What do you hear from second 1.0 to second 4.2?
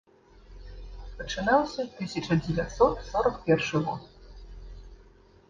Пачынаўся тысяча дзевяцьсот сорак першы год.